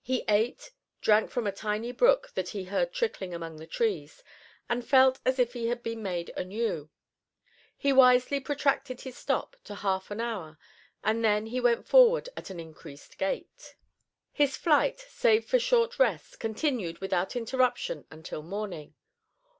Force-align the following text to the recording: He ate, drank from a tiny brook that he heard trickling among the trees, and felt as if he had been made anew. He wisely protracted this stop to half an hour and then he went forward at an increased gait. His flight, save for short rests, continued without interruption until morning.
He 0.00 0.22
ate, 0.28 0.70
drank 1.00 1.32
from 1.32 1.44
a 1.44 1.50
tiny 1.50 1.90
brook 1.90 2.30
that 2.36 2.50
he 2.50 2.66
heard 2.66 2.92
trickling 2.92 3.34
among 3.34 3.56
the 3.56 3.66
trees, 3.66 4.22
and 4.68 4.86
felt 4.86 5.18
as 5.26 5.40
if 5.40 5.52
he 5.52 5.66
had 5.66 5.82
been 5.82 6.00
made 6.00 6.30
anew. 6.36 6.90
He 7.76 7.92
wisely 7.92 8.38
protracted 8.38 9.00
this 9.00 9.18
stop 9.18 9.56
to 9.64 9.74
half 9.74 10.12
an 10.12 10.20
hour 10.20 10.58
and 11.02 11.24
then 11.24 11.46
he 11.46 11.60
went 11.60 11.88
forward 11.88 12.28
at 12.36 12.50
an 12.50 12.60
increased 12.60 13.18
gait. 13.18 13.74
His 14.30 14.56
flight, 14.56 15.00
save 15.08 15.44
for 15.44 15.58
short 15.58 15.98
rests, 15.98 16.36
continued 16.36 17.00
without 17.00 17.34
interruption 17.34 18.06
until 18.12 18.44
morning. 18.44 18.94